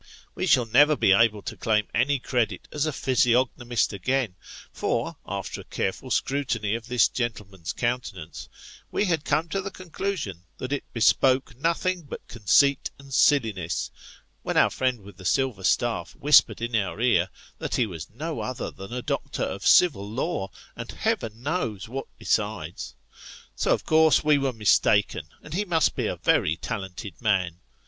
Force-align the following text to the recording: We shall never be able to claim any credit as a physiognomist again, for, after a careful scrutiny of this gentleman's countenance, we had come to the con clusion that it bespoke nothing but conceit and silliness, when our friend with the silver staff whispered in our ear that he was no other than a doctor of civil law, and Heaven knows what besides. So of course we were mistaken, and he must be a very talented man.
We 0.33 0.47
shall 0.47 0.65
never 0.65 0.95
be 0.95 1.11
able 1.11 1.43
to 1.43 1.55
claim 1.55 1.87
any 1.93 2.17
credit 2.17 2.67
as 2.71 2.87
a 2.87 2.91
physiognomist 2.91 3.93
again, 3.93 4.33
for, 4.73 5.17
after 5.27 5.61
a 5.61 5.65
careful 5.65 6.09
scrutiny 6.09 6.73
of 6.73 6.87
this 6.87 7.07
gentleman's 7.07 7.71
countenance, 7.71 8.49
we 8.91 9.05
had 9.05 9.23
come 9.23 9.47
to 9.49 9.61
the 9.61 9.69
con 9.69 9.91
clusion 9.91 10.39
that 10.57 10.73
it 10.73 10.91
bespoke 10.91 11.55
nothing 11.55 12.01
but 12.01 12.27
conceit 12.27 12.89
and 12.97 13.13
silliness, 13.13 13.91
when 14.41 14.57
our 14.57 14.71
friend 14.71 15.01
with 15.01 15.17
the 15.17 15.23
silver 15.23 15.63
staff 15.63 16.13
whispered 16.15 16.61
in 16.61 16.75
our 16.75 16.99
ear 16.99 17.29
that 17.59 17.75
he 17.75 17.85
was 17.85 18.09
no 18.09 18.39
other 18.39 18.71
than 18.71 18.91
a 18.91 19.03
doctor 19.03 19.43
of 19.43 19.67
civil 19.67 20.09
law, 20.09 20.49
and 20.75 20.93
Heaven 20.93 21.43
knows 21.43 21.87
what 21.87 22.07
besides. 22.17 22.95
So 23.55 23.71
of 23.71 23.85
course 23.85 24.23
we 24.23 24.39
were 24.39 24.51
mistaken, 24.51 25.27
and 25.43 25.53
he 25.53 25.63
must 25.63 25.95
be 25.95 26.07
a 26.07 26.15
very 26.15 26.55
talented 26.57 27.21
man. 27.21 27.59